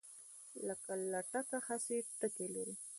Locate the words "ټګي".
2.19-2.47